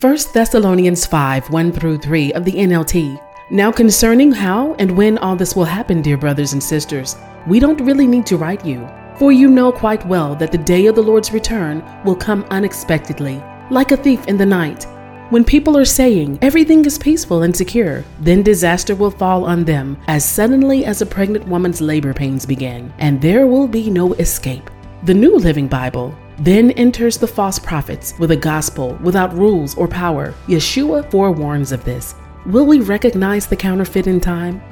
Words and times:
1 0.00 0.16
Thessalonians 0.32 1.04
5 1.04 1.50
1 1.50 1.72
through 1.72 1.98
3 1.98 2.32
of 2.32 2.46
the 2.46 2.52
NLT. 2.52 3.20
Now, 3.50 3.70
concerning 3.70 4.32
how 4.32 4.72
and 4.78 4.96
when 4.96 5.18
all 5.18 5.36
this 5.36 5.54
will 5.54 5.66
happen, 5.66 6.00
dear 6.00 6.16
brothers 6.16 6.54
and 6.54 6.62
sisters, 6.62 7.16
we 7.46 7.60
don't 7.60 7.82
really 7.82 8.06
need 8.06 8.24
to 8.24 8.38
write 8.38 8.64
you, 8.64 8.88
for 9.16 9.30
you 9.30 9.50
know 9.50 9.70
quite 9.70 10.06
well 10.06 10.34
that 10.36 10.52
the 10.52 10.56
day 10.56 10.86
of 10.86 10.94
the 10.94 11.02
Lord's 11.02 11.34
return 11.34 11.84
will 12.02 12.16
come 12.16 12.46
unexpectedly, 12.48 13.42
like 13.68 13.92
a 13.92 13.96
thief 13.98 14.26
in 14.26 14.38
the 14.38 14.46
night. 14.46 14.86
When 15.28 15.44
people 15.44 15.76
are 15.76 15.84
saying 15.84 16.38
everything 16.40 16.82
is 16.86 16.96
peaceful 16.96 17.42
and 17.42 17.54
secure, 17.54 18.02
then 18.20 18.42
disaster 18.42 18.94
will 18.94 19.10
fall 19.10 19.44
on 19.44 19.64
them 19.64 19.98
as 20.08 20.24
suddenly 20.24 20.86
as 20.86 21.02
a 21.02 21.06
pregnant 21.14 21.46
woman's 21.46 21.82
labor 21.82 22.14
pains 22.14 22.46
begin, 22.46 22.90
and 23.00 23.20
there 23.20 23.46
will 23.46 23.68
be 23.68 23.90
no 23.90 24.14
escape. 24.14 24.70
The 25.02 25.12
New 25.12 25.36
Living 25.36 25.68
Bible 25.68 26.16
then 26.40 26.70
enters 26.72 27.18
the 27.18 27.26
false 27.26 27.58
prophets 27.58 28.14
with 28.18 28.30
a 28.30 28.36
gospel 28.36 28.98
without 29.02 29.32
rules 29.34 29.76
or 29.76 29.86
power. 29.86 30.34
Yeshua 30.48 31.08
forewarns 31.10 31.70
of 31.70 31.84
this. 31.84 32.14
Will 32.46 32.64
we 32.64 32.80
recognize 32.80 33.46
the 33.46 33.56
counterfeit 33.56 34.06
in 34.06 34.20
time? 34.20 34.62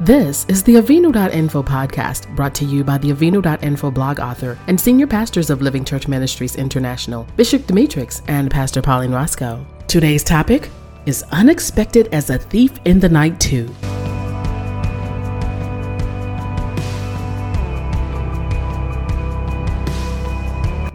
This 0.00 0.44
is 0.48 0.62
the 0.62 0.74
Avinu.info 0.74 1.62
podcast 1.62 2.34
brought 2.36 2.54
to 2.56 2.64
you 2.64 2.84
by 2.84 2.98
the 2.98 3.10
Avinu.info 3.12 3.90
blog 3.90 4.20
author 4.20 4.58
and 4.66 4.78
senior 4.78 5.06
pastors 5.06 5.50
of 5.50 5.62
Living 5.62 5.84
Church 5.84 6.08
Ministries 6.08 6.56
International, 6.56 7.26
Bishop 7.36 7.62
Demetrix 7.62 8.20
and 8.28 8.50
Pastor 8.50 8.82
Pauline 8.82 9.12
Roscoe. 9.12 9.64
Today's 9.86 10.24
topic 10.24 10.68
is 11.06 11.22
Unexpected 11.30 12.08
as 12.12 12.28
a 12.28 12.38
Thief 12.38 12.72
in 12.84 12.98
the 12.98 13.08
Night 13.08 13.38
2. 13.40 13.72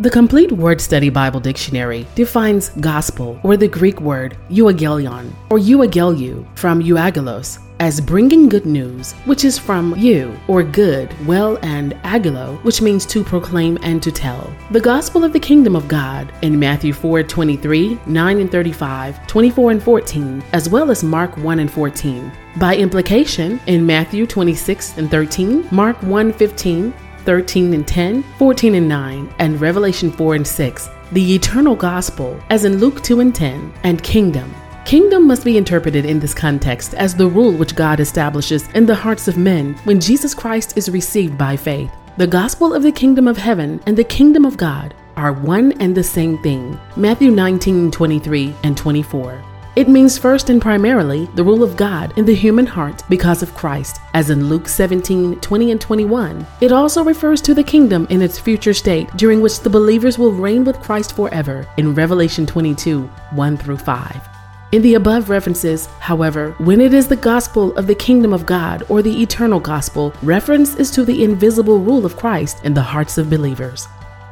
The 0.02 0.09
Complete 0.09 0.53
Word 0.53 0.80
Study 0.80 1.09
Bible 1.09 1.41
Dictionary 1.41 2.08
defines 2.16 2.70
gospel, 2.70 3.38
or 3.44 3.58
the 3.58 3.67
Greek 3.67 3.99
word 3.99 4.38
euangelion, 4.49 5.30
or 5.49 5.58
euangeliou, 5.58 6.48
from 6.58 6.81
euagelos, 6.81 7.59
as 7.81 8.00
bringing 8.00 8.47
good 8.47 8.66
news, 8.66 9.11
which 9.25 9.44
is 9.44 9.59
from 9.59 9.94
you, 9.97 10.39
or 10.47 10.64
good, 10.64 11.14
well, 11.28 11.59
and 11.64 11.95
agelo, 12.03 12.64
which 12.64 12.81
means 12.81 13.06
to 13.08 13.25
proclaim 13.25 13.78
and 13.81 14.02
to 14.02 14.09
tell. 14.09 14.50
The 14.72 14.80
gospel 14.80 15.25
of 15.25 15.33
the 15.33 15.39
kingdom 15.41 15.75
of 15.75 15.89
God 15.89 16.31
in 16.44 16.58
Matthew 16.58 16.94
4 16.94 17.23
23, 17.23 18.00
9 18.06 18.39
and 18.39 18.50
35, 18.50 19.28
24 19.28 19.72
and 19.72 19.84
14, 19.84 20.44
as 20.53 20.69
well 20.69 20.91
as 20.91 21.03
Mark 21.03 21.36
1 21.36 21.59
and 21.59 21.69
14. 21.69 22.31
By 22.56 22.78
implication, 22.78 23.59
in 23.67 23.86
Matthew 23.86 24.25
26 24.25 24.97
and 24.97 25.11
13, 25.11 25.67
Mark 25.73 26.02
1 26.03 26.31
15, 26.31 26.94
13 27.30 27.75
and 27.75 27.88
10, 27.88 28.23
14 28.39 28.73
and 28.73 28.89
9, 28.89 29.35
and 29.38 29.61
Revelation 29.61 30.11
4 30.11 30.33
and 30.33 30.47
6, 30.47 30.89
the 31.11 31.35
eternal 31.35 31.75
gospel, 31.75 32.35
as 32.49 32.66
in 32.66 32.80
Luke 32.80 33.03
2 33.03 33.19
and 33.19 33.35
10, 33.35 33.72
and 33.83 34.02
kingdom. 34.02 34.52
Kingdom 34.83 35.27
must 35.27 35.45
be 35.45 35.55
interpreted 35.55 36.05
in 36.05 36.19
this 36.19 36.33
context 36.33 36.95
as 36.95 37.13
the 37.13 37.27
rule 37.27 37.52
which 37.52 37.75
God 37.75 38.00
establishes 38.00 38.67
in 38.69 38.88
the 38.88 38.95
hearts 38.95 39.27
of 39.27 39.38
men 39.38 39.75
when 39.83 40.00
Jesus 40.00 40.33
Christ 40.33 40.75
is 40.75 40.89
received 40.89 41.38
by 41.38 41.55
faith. 41.55 41.91
The 42.17 42.25
gospel 42.25 42.73
of 42.73 42.81
the 42.81 42.91
kingdom 42.91 43.27
of 43.27 43.38
heaven 43.38 43.80
and 43.85 43.95
the 43.95 44.03
kingdom 44.03 44.44
of 44.44 44.57
God 44.57 44.95
are 45.16 45.31
one 45.31 45.73
and 45.73 45.94
the 45.94 46.02
same 46.02 46.39
thing. 46.39 46.80
Matthew 46.95 47.30
19, 47.30 47.91
23 47.91 48.55
and 48.63 48.75
24. 48.75 49.39
It 49.80 49.88
means 49.88 50.17
first 50.17 50.49
and 50.49 50.61
primarily 50.61 51.27
the 51.35 51.44
rule 51.45 51.63
of 51.63 51.77
God 51.77 52.11
in 52.17 52.25
the 52.25 52.35
human 52.35 52.66
heart 52.66 53.02
because 53.08 53.41
of 53.41 53.55
Christ, 53.55 54.02
as 54.13 54.30
in 54.30 54.49
Luke 54.49 54.67
17 54.67 55.39
20 55.39 55.72
and 55.72 55.80
21. 55.80 56.45
It 56.59 56.73
also 56.73 57.02
refers 57.02 57.41
to 57.44 57.53
the 57.53 57.63
kingdom 57.63 58.05
in 58.09 58.22
its 58.22 58.38
future 58.38 58.73
state, 58.73 59.09
during 59.16 59.39
which 59.39 59.61
the 59.61 59.69
believers 59.69 60.17
will 60.19 60.33
reign 60.33 60.66
with 60.66 60.81
Christ 60.81 61.16
forever, 61.16 61.66
in 61.77 61.95
Revelation 61.95 62.45
22 62.45 63.03
1 63.03 63.55
through 63.55 63.77
5. 63.77 64.30
In 64.73 64.81
the 64.81 64.95
above 64.95 65.30
references, 65.30 65.85
however, 66.02 66.52
when 66.57 66.81
it 66.81 66.94
is 66.94 67.07
the 67.07 67.16
gospel 67.16 67.73
of 67.77 67.88
the 67.88 67.95
kingdom 67.95 68.33
of 68.33 68.45
God 68.45 68.83
or 68.89 69.02
the 69.02 69.22
eternal 69.22 69.61
gospel, 69.61 70.13
reference 70.22 70.75
is 70.75 70.91
to 70.91 71.05
the 71.05 71.23
invisible 71.23 71.79
rule 71.79 72.06
of 72.06 72.17
Christ 72.17 72.66
in 72.66 72.73
the 72.73 72.81
hearts 72.81 73.17
of 73.17 73.29
believers. 73.29 73.88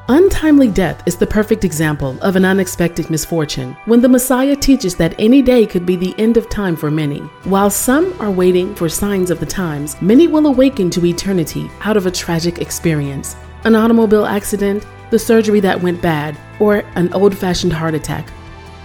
Untimely 0.09 0.69
death 0.69 1.03
is 1.05 1.17
the 1.17 1.27
perfect 1.27 1.65
example 1.65 2.17
of 2.21 2.37
an 2.37 2.45
unexpected 2.45 3.09
misfortune 3.09 3.75
when 3.87 3.99
the 3.99 4.07
Messiah 4.07 4.55
teaches 4.55 4.95
that 4.95 5.13
any 5.19 5.41
day 5.41 5.65
could 5.65 5.85
be 5.85 5.97
the 5.97 6.15
end 6.17 6.37
of 6.37 6.49
time 6.49 6.77
for 6.77 6.89
many. 6.89 7.19
While 7.43 7.69
some 7.69 8.15
are 8.21 8.31
waiting 8.31 8.73
for 8.73 8.87
signs 8.87 9.29
of 9.29 9.41
the 9.41 9.45
times, 9.45 10.01
many 10.01 10.27
will 10.27 10.47
awaken 10.47 10.89
to 10.91 11.05
eternity 11.05 11.69
out 11.81 11.97
of 11.97 12.05
a 12.05 12.11
tragic 12.11 12.59
experience 12.59 13.35
an 13.65 13.75
automobile 13.75 14.25
accident, 14.25 14.87
the 15.09 15.19
surgery 15.19 15.59
that 15.59 15.81
went 15.81 16.01
bad, 16.01 16.37
or 16.61 16.85
an 16.95 17.11
old 17.11 17.37
fashioned 17.37 17.73
heart 17.73 17.93
attack. 17.93 18.31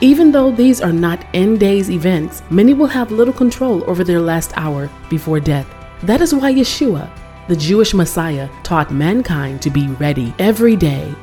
Even 0.01 0.33
though 0.33 0.51
these 0.51 0.81
are 0.81 0.93
not 0.93 1.25
end 1.35 1.61
days 1.61 1.89
events, 1.89 2.43
many 2.51 2.75
will 2.75 2.87
have 2.89 3.13
little 3.13 3.35
control 3.35 3.89
over 3.89 4.03
their 4.03 4.19
last 4.19 4.51
hour 4.57 4.91
before 5.09 5.39
death. 5.39 5.73
That 6.03 6.21
is 6.21 6.35
why 6.35 6.53
Yeshua, 6.53 7.09
the 7.49 7.57
Jewish 7.57 7.95
Messiah 7.95 8.49
taught 8.63 8.93
mankind 8.93 9.61
to 9.63 9.71
be 9.71 9.89
ready 9.89 10.35
every 10.39 10.77
day. 10.77 11.15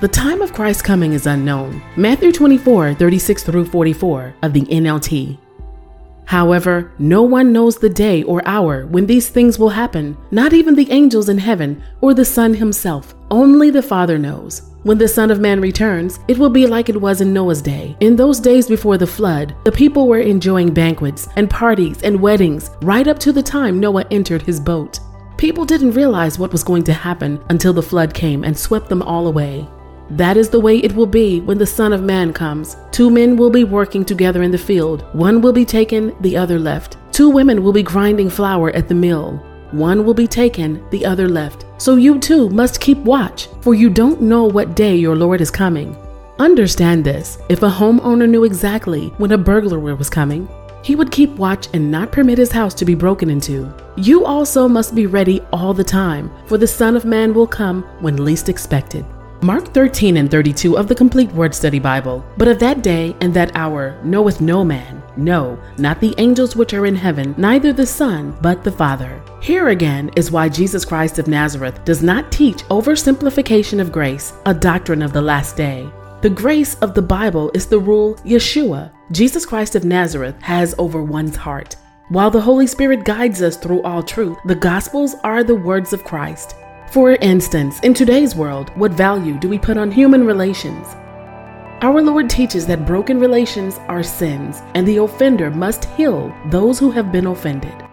The 0.00 0.08
time 0.08 0.42
of 0.42 0.52
Christ's 0.52 0.82
coming 0.82 1.12
is 1.12 1.26
unknown. 1.26 1.82
Matthew 1.96 2.32
24, 2.32 2.94
36 2.94 3.42
through 3.42 3.64
44 3.66 4.34
of 4.42 4.52
the 4.52 4.62
NLT. 4.62 5.38
However, 6.24 6.92
no 6.98 7.22
one 7.22 7.52
knows 7.52 7.78
the 7.78 7.88
day 7.88 8.22
or 8.22 8.46
hour 8.46 8.86
when 8.86 9.06
these 9.06 9.30
things 9.30 9.58
will 9.58 9.70
happen, 9.70 10.16
not 10.30 10.52
even 10.52 10.74
the 10.74 10.90
angels 10.90 11.30
in 11.30 11.38
heaven 11.38 11.82
or 12.02 12.12
the 12.12 12.24
Son 12.24 12.52
himself. 12.52 13.14
Only 13.30 13.70
the 13.70 13.82
Father 13.82 14.18
knows. 14.18 14.62
When 14.82 14.98
the 14.98 15.08
Son 15.08 15.30
of 15.30 15.40
Man 15.40 15.60
returns, 15.60 16.20
it 16.28 16.38
will 16.38 16.50
be 16.50 16.66
like 16.66 16.88
it 16.88 17.00
was 17.00 17.20
in 17.20 17.32
Noah's 17.32 17.62
day. 17.62 17.96
In 18.00 18.14
those 18.14 18.40
days 18.40 18.68
before 18.68 18.98
the 18.98 19.06
flood, 19.06 19.56
the 19.64 19.72
people 19.72 20.06
were 20.06 20.20
enjoying 20.20 20.72
banquets 20.72 21.28
and 21.36 21.48
parties 21.48 22.02
and 22.02 22.20
weddings 22.20 22.70
right 22.82 23.08
up 23.08 23.18
to 23.20 23.32
the 23.32 23.42
time 23.42 23.80
Noah 23.80 24.04
entered 24.10 24.42
his 24.42 24.60
boat. 24.60 25.00
People 25.38 25.64
didn't 25.64 25.92
realize 25.92 26.36
what 26.36 26.50
was 26.50 26.64
going 26.64 26.82
to 26.82 26.92
happen 26.92 27.40
until 27.48 27.72
the 27.72 27.80
flood 27.80 28.12
came 28.12 28.42
and 28.42 28.58
swept 28.58 28.88
them 28.88 29.02
all 29.02 29.28
away. 29.28 29.68
That 30.10 30.36
is 30.36 30.50
the 30.50 30.58
way 30.58 30.78
it 30.78 30.92
will 30.96 31.06
be 31.06 31.40
when 31.42 31.58
the 31.58 31.64
Son 31.64 31.92
of 31.92 32.02
Man 32.02 32.32
comes. 32.32 32.76
Two 32.90 33.08
men 33.08 33.36
will 33.36 33.48
be 33.48 33.62
working 33.62 34.04
together 34.04 34.42
in 34.42 34.50
the 34.50 34.58
field. 34.58 35.04
One 35.14 35.40
will 35.40 35.52
be 35.52 35.64
taken, 35.64 36.12
the 36.22 36.36
other 36.36 36.58
left. 36.58 36.96
Two 37.12 37.30
women 37.30 37.62
will 37.62 37.72
be 37.72 37.84
grinding 37.84 38.28
flour 38.28 38.70
at 38.70 38.88
the 38.88 38.96
mill. 38.96 39.36
One 39.70 40.04
will 40.04 40.12
be 40.12 40.26
taken, 40.26 40.84
the 40.90 41.06
other 41.06 41.28
left. 41.28 41.66
So 41.78 41.94
you 41.94 42.18
too 42.18 42.48
must 42.48 42.80
keep 42.80 42.98
watch, 42.98 43.46
for 43.60 43.74
you 43.74 43.90
don't 43.90 44.20
know 44.20 44.42
what 44.42 44.74
day 44.74 44.96
your 44.96 45.14
Lord 45.14 45.40
is 45.40 45.52
coming. 45.52 45.96
Understand 46.40 47.04
this 47.04 47.38
if 47.48 47.62
a 47.62 47.70
homeowner 47.70 48.28
knew 48.28 48.42
exactly 48.42 49.10
when 49.18 49.30
a 49.30 49.38
burglar 49.38 49.78
was 49.94 50.10
coming, 50.10 50.48
he 50.82 50.94
would 50.94 51.10
keep 51.10 51.30
watch 51.36 51.68
and 51.74 51.90
not 51.90 52.12
permit 52.12 52.38
his 52.38 52.52
house 52.52 52.74
to 52.74 52.84
be 52.84 52.94
broken 52.94 53.30
into. 53.30 53.72
You 53.96 54.24
also 54.24 54.68
must 54.68 54.94
be 54.94 55.06
ready 55.06 55.40
all 55.52 55.74
the 55.74 55.84
time, 55.84 56.30
for 56.46 56.58
the 56.58 56.66
Son 56.66 56.96
of 56.96 57.04
Man 57.04 57.34
will 57.34 57.46
come 57.46 57.82
when 58.00 58.24
least 58.24 58.48
expected. 58.48 59.04
Mark 59.40 59.72
13 59.72 60.16
and 60.16 60.28
32 60.28 60.76
of 60.76 60.88
the 60.88 60.94
Complete 60.94 61.30
Word 61.30 61.54
Study 61.54 61.78
Bible. 61.78 62.24
But 62.36 62.48
of 62.48 62.58
that 62.58 62.82
day 62.82 63.14
and 63.20 63.32
that 63.34 63.54
hour 63.54 63.96
knoweth 64.02 64.40
no 64.40 64.64
man, 64.64 65.00
no, 65.16 65.56
not 65.78 66.00
the 66.00 66.14
angels 66.18 66.56
which 66.56 66.74
are 66.74 66.86
in 66.86 66.96
heaven, 66.96 67.36
neither 67.38 67.72
the 67.72 67.86
Son, 67.86 68.36
but 68.40 68.64
the 68.64 68.72
Father. 68.72 69.22
Here 69.40 69.68
again 69.68 70.10
is 70.16 70.32
why 70.32 70.48
Jesus 70.48 70.84
Christ 70.84 71.20
of 71.20 71.28
Nazareth 71.28 71.84
does 71.84 72.02
not 72.02 72.32
teach 72.32 72.64
oversimplification 72.64 73.80
of 73.80 73.92
grace, 73.92 74.32
a 74.44 74.52
doctrine 74.52 75.02
of 75.02 75.12
the 75.12 75.22
last 75.22 75.56
day. 75.56 75.88
The 76.20 76.30
grace 76.30 76.74
of 76.80 76.94
the 76.94 77.02
Bible 77.02 77.48
is 77.54 77.66
the 77.66 77.78
rule 77.78 78.16
Yeshua, 78.24 78.90
Jesus 79.12 79.46
Christ 79.46 79.76
of 79.76 79.84
Nazareth, 79.84 80.34
has 80.42 80.74
over 80.76 81.00
one's 81.00 81.36
heart. 81.36 81.76
While 82.08 82.28
the 82.28 82.40
Holy 82.40 82.66
Spirit 82.66 83.04
guides 83.04 83.40
us 83.40 83.56
through 83.56 83.82
all 83.82 84.02
truth, 84.02 84.36
the 84.44 84.56
Gospels 84.56 85.14
are 85.22 85.44
the 85.44 85.54
words 85.54 85.92
of 85.92 86.02
Christ. 86.02 86.56
For 86.90 87.12
instance, 87.12 87.78
in 87.84 87.94
today's 87.94 88.34
world, 88.34 88.70
what 88.76 88.90
value 88.90 89.38
do 89.38 89.48
we 89.48 89.60
put 89.60 89.76
on 89.76 89.92
human 89.92 90.26
relations? 90.26 90.88
Our 91.82 92.02
Lord 92.02 92.28
teaches 92.28 92.66
that 92.66 92.84
broken 92.84 93.20
relations 93.20 93.78
are 93.86 94.02
sins, 94.02 94.60
and 94.74 94.88
the 94.88 94.96
offender 94.96 95.52
must 95.52 95.84
heal 95.84 96.34
those 96.46 96.80
who 96.80 96.90
have 96.90 97.12
been 97.12 97.28
offended. 97.28 97.87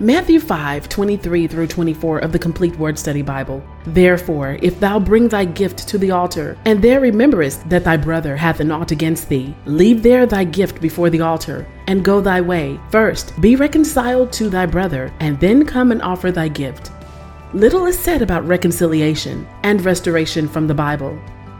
Matthew 0.00 0.40
5 0.40 0.88
23 0.88 1.46
through 1.46 1.68
24 1.68 2.18
of 2.18 2.32
the 2.32 2.38
Complete 2.38 2.76
Word 2.80 2.98
Study 2.98 3.22
Bible. 3.22 3.62
Therefore, 3.86 4.58
if 4.60 4.80
thou 4.80 4.98
bring 4.98 5.28
thy 5.28 5.44
gift 5.44 5.86
to 5.86 5.98
the 5.98 6.10
altar, 6.10 6.58
and 6.64 6.82
there 6.82 6.98
rememberest 6.98 7.68
that 7.70 7.84
thy 7.84 7.96
brother 7.96 8.36
hath 8.36 8.58
an 8.58 8.72
ought 8.72 8.90
against 8.90 9.28
thee, 9.28 9.54
leave 9.66 10.02
there 10.02 10.26
thy 10.26 10.42
gift 10.42 10.80
before 10.80 11.10
the 11.10 11.20
altar, 11.20 11.64
and 11.86 12.04
go 12.04 12.20
thy 12.20 12.40
way. 12.40 12.80
First, 12.90 13.40
be 13.40 13.54
reconciled 13.54 14.32
to 14.32 14.50
thy 14.50 14.66
brother, 14.66 15.14
and 15.20 15.38
then 15.38 15.64
come 15.64 15.92
and 15.92 16.02
offer 16.02 16.32
thy 16.32 16.48
gift. 16.48 16.90
Little 17.52 17.86
is 17.86 17.96
said 17.96 18.20
about 18.20 18.44
reconciliation 18.48 19.46
and 19.62 19.84
restoration 19.84 20.48
from 20.48 20.66
the 20.66 20.74
Bible. 20.74 21.16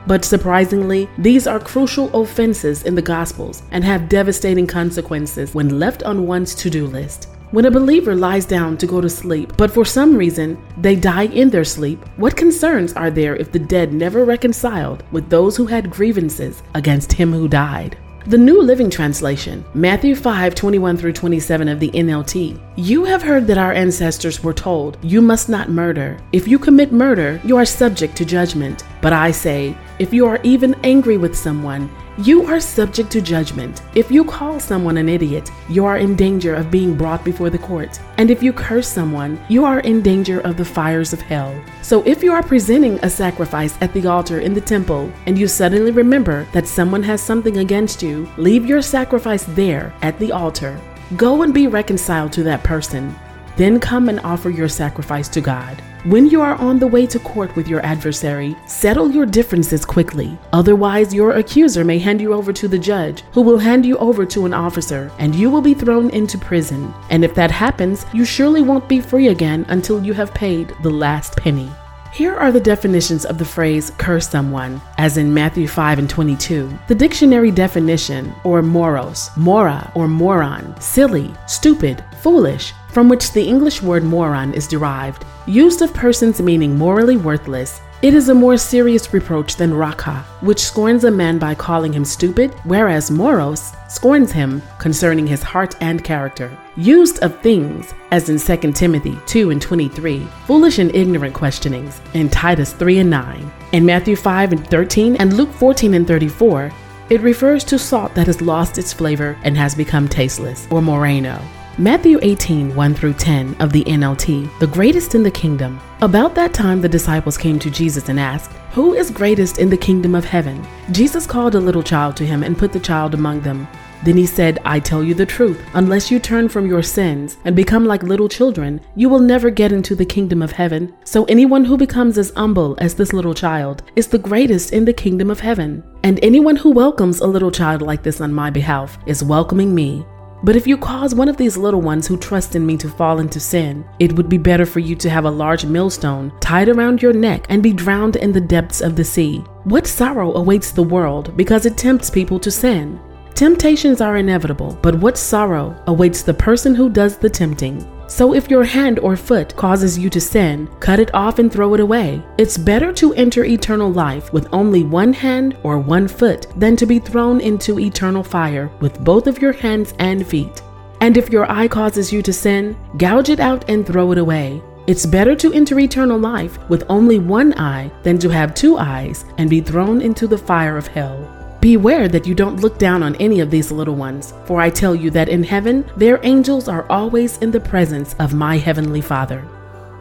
But 0.09 0.25
surprisingly, 0.25 1.09
these 1.19 1.47
are 1.47 1.61
crucial 1.61 2.13
offenses 2.13 2.83
in 2.83 2.97
the 2.97 3.01
Gospels 3.01 3.63
and 3.71 3.85
have 3.85 4.09
devastating 4.09 4.67
consequences 4.67 5.55
when 5.55 5.79
left 5.79 6.03
on 6.03 6.27
one's 6.27 6.57
to 6.57 6.69
do 6.69 6.89
list. 6.89 7.29
When 7.55 7.67
a 7.67 7.71
believer 7.71 8.17
lies 8.17 8.47
down 8.47 8.77
to 8.79 8.87
go 8.89 9.01
to 9.01 9.09
sleep, 9.09 9.53
but 9.57 9.71
for 9.71 9.85
some 9.85 10.17
reason 10.17 10.61
they 10.77 10.97
die 10.97 11.27
in 11.27 11.51
their 11.51 11.63
sleep, 11.63 12.05
what 12.17 12.37
concerns 12.37 12.95
are 12.95 13.13
there 13.13 13.37
if 13.37 13.53
the 13.53 13.61
dead 13.61 13.93
never 13.93 14.25
reconciled 14.25 15.05
with 15.13 15.31
those 15.31 15.57
who 15.57 15.67
had 15.67 15.89
grievances 15.89 16.65
against 16.75 17.13
him 17.13 17.33
who 17.33 17.47
died? 17.47 17.97
The 18.27 18.39
New 18.39 18.61
Living 18.61 18.91
Translation, 18.91 19.65
Matthew 19.73 20.17
5 20.17 20.57
21 20.57 20.97
through 20.97 21.13
27 21.13 21.69
of 21.69 21.79
the 21.79 21.91
NLT. 21.91 22.59
You 22.75 23.05
have 23.05 23.23
heard 23.23 23.47
that 23.47 23.59
our 23.59 23.73
ancestors 23.73 24.43
were 24.43 24.53
told, 24.53 24.99
You 25.03 25.23
must 25.23 25.49
not 25.49 25.71
murder. 25.71 26.19
If 26.33 26.49
you 26.49 26.59
commit 26.59 26.91
murder, 26.91 27.41
you 27.45 27.57
are 27.57 27.65
subject 27.65 28.17
to 28.17 28.25
judgment. 28.25 28.83
But 29.01 29.13
I 29.13 29.31
say, 29.31 29.77
if 30.01 30.13
you 30.13 30.27
are 30.27 30.41
even 30.43 30.75
angry 30.83 31.19
with 31.19 31.39
someone, 31.39 31.89
you 32.19 32.47
are 32.47 32.61
subject 32.61 33.11
to 33.11 33.21
judgment. 33.21 33.83
If 33.97 34.09
you 34.09 34.25
call 34.25 34.61
someone 34.61 34.97
an 34.99 35.09
idiot, 35.09 35.51
you 35.69 35.85
are 35.85 35.99
in 35.99 36.15
danger 36.15 36.55
of 36.55 36.71
being 36.71 36.97
brought 36.97 37.25
before 37.25 37.51
the 37.51 37.59
court. 37.59 38.01
And 38.19 38.31
if 38.31 38.41
you 38.41 38.53
curse 38.53 38.87
someone, 38.87 39.45
you 39.49 39.65
are 39.65 39.81
in 39.81 40.01
danger 40.01 40.41
of 40.43 40.57
the 40.57 40.65
fires 40.65 41.13
of 41.13 41.21
hell. 41.21 41.53
So 41.83 42.05
if 42.07 42.23
you 42.23 42.33
are 42.33 42.43
presenting 42.43 43.01
a 43.03 43.11
sacrifice 43.11 43.77
at 43.81 43.93
the 43.93 44.07
altar 44.07 44.39
in 44.39 44.55
the 44.55 44.61
temple 44.61 45.13
and 45.27 45.37
you 45.37 45.49
suddenly 45.49 45.91
remember 45.91 46.47
that 46.53 46.69
someone 46.69 47.03
has 47.03 47.21
something 47.21 47.59
against 47.59 48.01
you, 48.01 48.31
leave 48.37 48.65
your 48.65 48.81
sacrifice 48.81 49.45
there 49.49 49.93
at 50.03 50.17
the 50.21 50.31
altar. 50.31 50.81
Go 51.17 51.43
and 51.43 51.53
be 51.53 51.67
reconciled 51.67 52.33
to 52.35 52.45
that 52.45 52.63
person. 52.63 53.15
Then 53.57 53.81
come 53.81 54.09
and 54.09 54.21
offer 54.21 54.51
your 54.51 54.69
sacrifice 54.69 55.29
to 55.31 55.41
God. 55.41 55.83
When 56.05 56.27
you 56.27 56.43
are 56.43 56.57
on 56.57 56.79
the 56.79 56.87
way 56.87 57.07
to 57.07 57.19
court 57.19 57.57
with 57.57 57.67
your 57.67 57.81
adversary, 57.81 58.55
settle 58.67 59.11
your 59.11 59.25
differences 59.25 59.87
quickly. 59.87 60.37
Otherwise, 60.53 61.15
your 61.15 61.31
accuser 61.31 61.83
may 61.83 61.99
hand 61.99 62.21
you 62.21 62.35
over 62.35 62.53
to 62.53 62.69
the 62.69 62.79
judge, 62.79 63.23
who 63.33 63.41
will 63.41 63.57
hand 63.57 63.87
you 63.87 63.97
over 63.97 64.27
to 64.27 64.45
an 64.45 64.53
officer, 64.53 65.11
and 65.19 65.35
you 65.35 65.49
will 65.49 65.63
be 65.63 65.73
thrown 65.73 66.11
into 66.11 66.37
prison. 66.37 66.93
And 67.09 67.25
if 67.25 67.35
that 67.37 67.51
happens, 67.51 68.05
you 68.13 68.27
surely 68.27 68.61
won't 68.61 68.87
be 68.87 69.01
free 69.01 69.29
again 69.29 69.65
until 69.71 70.05
you 70.05 70.13
have 70.13 70.35
paid 70.35 70.75
the 70.83 70.91
last 70.91 71.39
penny. 71.39 71.71
Here 72.15 72.37
are 72.37 72.53
the 72.53 72.61
definitions 72.61 73.25
of 73.25 73.39
the 73.39 73.45
phrase 73.45 73.91
curse 73.99 74.29
someone, 74.29 74.81
as 74.99 75.17
in 75.17 75.35
Matthew 75.35 75.67
5 75.67 75.99
and 75.99 76.09
22. 76.09 76.79
The 76.87 76.95
dictionary 76.95 77.51
definition, 77.51 78.33
or 78.45 78.63
moros, 78.63 79.31
mora 79.37 79.91
or 79.97 80.07
moron, 80.07 80.81
silly, 80.81 81.35
stupid, 81.49 82.05
foolish, 82.21 82.73
from 82.91 83.09
which 83.09 83.33
the 83.33 83.43
English 83.43 83.83
word 83.83 84.05
moron 84.05 84.55
is 84.55 84.69
derived, 84.69 85.25
used 85.47 85.83
of 85.83 85.93
persons 85.93 86.41
meaning 86.41 86.79
morally 86.79 87.17
worthless. 87.17 87.81
It 88.05 88.13
is 88.13 88.29
a 88.29 88.35
more 88.35 88.59
serious 88.59 89.15
reproach 89.15 89.57
than 89.57 89.73
raca, 89.73 90.27
which 90.43 90.61
scorns 90.61 91.05
a 91.05 91.11
man 91.11 91.39
by 91.39 91.55
calling 91.55 91.91
him 91.91 92.05
stupid, 92.05 92.53
whereas 92.65 93.11
moros 93.11 93.73
scorns 93.89 94.31
him 94.31 94.61
concerning 94.79 95.27
his 95.27 95.43
heart 95.43 95.75
and 95.81 96.05
character. 96.05 96.55
Used 96.77 97.23
of 97.23 97.41
things, 97.41 97.95
as 98.11 98.29
in 98.29 98.39
2 98.39 98.73
Timothy 98.73 99.19
2 99.25 99.49
and 99.49 99.63
23, 99.63 100.19
foolish 100.47 100.79
and 100.79 100.95
ignorant 100.95 101.33
questionings, 101.33 101.99
in 102.13 102.29
Titus 102.29 102.75
3 102.75 102.99
and 102.99 103.09
9, 103.09 103.51
in 103.73 103.87
Matthew 103.87 104.17
5 104.17 104.53
and 104.53 104.67
13, 104.69 105.17
and 105.17 105.33
Luke 105.33 105.53
14 105.53 105.95
and 105.95 106.07
34, 106.07 106.71
it 107.09 107.23
refers 107.23 107.65
to 107.65 107.79
salt 107.79 108.15
that 108.15 108.27
has 108.27 108.43
lost 108.43 108.77
its 108.77 108.93
flavor 108.93 109.35
and 109.45 109.57
has 109.57 109.75
become 109.75 110.09
tasteless, 110.09 110.69
or 110.71 110.83
moraino. 110.83 111.41
Matthew 111.77 112.21
18, 112.23 112.73
1 112.77 112.95
through 112.95 113.15
10 113.15 113.57
of 113.59 113.73
the 113.73 113.83
NLT, 113.83 114.61
the 114.61 114.67
greatest 114.69 115.17
in 115.17 115.25
the 115.25 115.31
kingdom. 115.31 115.81
About 116.03 116.33
that 116.37 116.55
time, 116.55 116.81
the 116.81 116.89
disciples 116.89 117.37
came 117.37 117.59
to 117.59 117.69
Jesus 117.69 118.09
and 118.09 118.21
asked, 118.21 118.53
Who 118.75 118.95
is 118.95 119.11
greatest 119.11 119.59
in 119.59 119.69
the 119.69 119.77
kingdom 119.77 120.15
of 120.15 120.25
heaven? 120.25 120.65
Jesus 120.93 121.27
called 121.27 121.57
a 121.57 121.61
little 121.61 121.83
child 121.83 122.17
to 122.19 122.27
him 122.27 122.45
and 122.45 122.57
put 122.57 122.73
the 122.73 122.79
child 122.79 123.13
among 123.13 123.41
them. 123.41 123.67
Then 124.05 124.17
he 124.17 124.25
said, 124.25 124.61
I 124.65 124.79
tell 124.79 125.03
you 125.03 125.15
the 125.15 125.27
truth, 125.27 125.61
unless 125.75 126.13
you 126.13 126.21
turn 126.21 126.49
from 126.49 126.65
your 126.65 126.83
sins 126.83 127.39
and 127.45 127.57
become 127.57 127.87
like 127.87 128.05
little 128.05 128.29
children, 128.29 128.81
you 128.95 129.09
will 129.09 129.19
never 129.19 129.51
get 129.51 129.73
into 129.73 129.97
the 129.97 130.07
kingdom 130.07 130.43
of 130.43 130.53
heaven. 130.53 130.95
So 131.03 131.25
anyone 131.25 131.65
who 131.65 131.77
becomes 131.77 132.19
as 132.19 132.31
humble 132.37 132.77
as 132.79 132.95
this 132.95 133.13
little 133.13 133.35
child 133.35 133.83
is 133.97 134.07
the 134.07 134.19
greatest 134.19 134.73
in 134.73 134.85
the 134.85 134.93
kingdom 134.93 135.29
of 135.29 135.41
heaven. 135.41 135.83
And 136.05 136.21
anyone 136.23 136.55
who 136.55 136.71
welcomes 136.71 137.19
a 137.19 137.27
little 137.27 137.51
child 137.51 137.83
like 137.83 138.05
this 138.05 138.21
on 138.21 138.33
my 138.33 138.51
behalf 138.51 138.97
is 139.07 139.25
welcoming 139.25 139.75
me. 139.75 140.07
But 140.45 140.57
if 140.57 140.67
you 140.67 140.77
cause 140.77 141.15
one 141.15 141.31
of 141.31 141.39
these 141.39 141.57
little 141.57 141.81
ones 141.81 142.07
who 142.07 142.19
trust 142.19 142.55
in 142.55 142.67
me 142.67 142.77
to 142.77 142.89
fall 142.91 143.19
into 143.19 143.41
sin, 143.41 143.83
it 143.99 144.13
would 144.13 144.29
be 144.29 144.37
better 144.37 144.67
for 144.67 144.79
you 144.79 144.95
to 144.97 145.09
have 145.09 145.25
a 145.25 145.31
large 145.31 145.65
millstone 145.65 146.31
tied 146.41 146.69
around 146.69 147.01
your 147.01 147.15
neck 147.15 147.47
and 147.49 147.63
be 147.63 147.73
drowned 147.73 148.17
in 148.17 148.31
the 148.31 148.43
depths 148.43 148.83
of 148.83 148.95
the 148.95 149.05
sea. 149.05 149.39
What 149.65 149.87
sorrow 149.87 150.35
awaits 150.35 150.71
the 150.71 150.83
world 150.83 151.35
because 151.35 151.65
it 151.65 151.79
tempts 151.79 152.11
people 152.11 152.39
to 152.41 152.51
sin? 152.51 153.01
Temptations 153.35 154.03
are 154.03 154.19
inevitable, 154.19 154.79
but 154.83 154.95
what 154.95 155.17
sorrow 155.17 155.75
awaits 155.87 156.21
the 156.21 156.35
person 156.35 156.75
who 156.75 156.91
does 156.91 157.17
the 157.17 157.31
tempting? 157.31 157.81
So 158.15 158.33
if 158.33 158.49
your 158.49 158.63
hand 158.63 159.01
or 159.01 159.17
foot 159.17 159.57
causes 159.57 159.99
you 159.99 160.09
to 160.11 160.21
sin, 160.21 160.69
cut 160.79 161.01
it 161.01 161.13
off 161.13 161.41
and 161.41 161.53
throw 161.53 161.75
it 161.75 161.81
away. 161.81 162.23
It's 162.39 162.57
better 162.57 162.93
to 162.93 163.13
enter 163.15 163.45
eternal 163.45 163.91
life 163.91 164.33
with 164.33 164.47
only 164.53 164.85
one 164.85 165.13
hand 165.13 165.57
or 165.65 165.81
one 165.81 166.07
foot 166.07 166.47
than 166.55 166.77
to 166.77 166.87
be 166.87 167.01
thrown 167.01 167.41
into 167.41 167.81
eternal 167.81 168.23
fire 168.23 168.71
with 168.79 169.03
both 169.03 169.27
of 169.27 169.43
your 169.43 169.51
hands 169.51 169.95
and 169.99 170.25
feet. 170.25 170.63
And 171.01 171.17
if 171.17 171.31
your 171.31 171.51
eye 171.51 171.67
causes 171.67 172.13
you 172.13 172.23
to 172.23 172.33
sin, 172.33 172.77
gouge 172.99 173.31
it 173.31 173.41
out 173.41 173.69
and 173.69 173.85
throw 173.85 174.13
it 174.13 174.19
away. 174.19 174.63
It's 174.87 175.07
better 175.07 175.35
to 175.35 175.53
enter 175.53 175.81
eternal 175.81 176.17
life 176.17 176.57
with 176.71 176.85
only 176.89 177.19
one 177.19 177.53
eye 177.59 177.91
than 178.05 178.21
to 178.21 178.29
have 178.29 178.55
two 178.55 178.79
eyes 178.79 179.25
and 179.39 179.51
be 179.51 179.61
thrown 179.61 180.01
into 180.01 180.29
the 180.29 180.39
fire 180.39 180.77
of 180.77 180.87
hell. 180.87 181.44
Beware 181.65 182.09
that 182.09 182.27
you 182.27 182.35
don't 182.35 182.61
look 182.61 182.77
down 182.79 183.03
on 183.03 183.17
any 183.17 183.41
of 183.41 183.51
these 183.51 183.73
little 183.73 183.95
ones, 183.95 184.35
for 184.45 184.61
I 184.61 184.69
tell 184.69 184.95
you 184.95 185.11
that 185.13 185.31
in 185.31 185.43
heaven 185.43 185.91
their 185.97 186.21
angels 186.23 186.69
are 186.69 186.85
always 186.91 187.39
in 187.39 187.51
the 187.51 187.59
presence 187.59 188.15
of 188.19 188.35
my 188.35 188.59
heavenly 188.59 189.01
Father. 189.01 189.43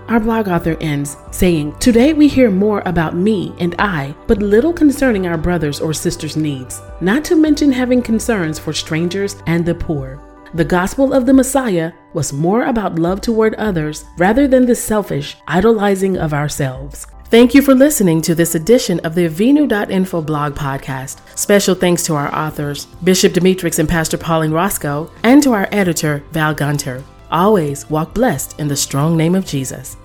Our 0.10 0.20
blog 0.20 0.50
author 0.50 0.76
ends 0.82 1.16
saying, 1.32 1.80
Today 1.80 2.12
we 2.12 2.28
hear 2.28 2.52
more 2.52 2.84
about 2.86 3.16
me 3.16 3.56
and 3.60 3.76
I, 3.80 4.14
but 4.28 4.40
little 4.40 4.74
concerning 4.74 5.26
our 5.26 5.38
brothers 5.38 5.80
or 5.80 5.94
sisters' 5.94 6.36
needs, 6.36 6.82
not 7.00 7.24
to 7.24 7.38
mention 7.38 7.72
having 7.72 8.02
concerns 8.02 8.60
for 8.60 8.74
strangers 8.74 9.38
and 9.48 9.66
the 9.66 9.74
poor. 9.74 10.20
The 10.56 10.66
gospel 10.66 11.14
of 11.14 11.26
the 11.26 11.34
Messiah 11.34 11.94
was 12.12 12.34
more 12.34 12.66
about 12.66 13.00
love 13.00 13.22
toward 13.22 13.56
others 13.56 14.04
rather 14.18 14.50
than 14.50 14.66
the 14.66 14.76
selfish 14.76 15.38
idolizing 15.48 16.18
of 16.18 16.34
ourselves. 16.34 17.08
Thank 17.34 17.56
you 17.56 17.64
for 17.64 17.74
listening 17.74 18.22
to 18.22 18.36
this 18.36 18.54
edition 18.54 19.00
of 19.00 19.16
the 19.16 19.28
Avinu.info 19.28 20.22
blog 20.22 20.54
podcast. 20.54 21.20
Special 21.36 21.74
thanks 21.74 22.04
to 22.04 22.14
our 22.14 22.32
authors, 22.32 22.86
Bishop 23.04 23.34
Demetrix 23.34 23.80
and 23.80 23.90
Pastor 23.90 24.20
Pauline 24.20 24.52
Roscoe, 24.52 25.10
and 25.24 25.42
to 25.42 25.52
our 25.52 25.68
editor, 25.72 26.24
Val 26.32 26.54
Gunter. 26.54 27.04
Always 27.32 27.90
walk 27.90 28.14
blessed 28.14 28.60
in 28.60 28.68
the 28.68 28.76
strong 28.76 29.18
name 29.18 29.34
of 29.34 29.48
Jesus. 29.48 29.98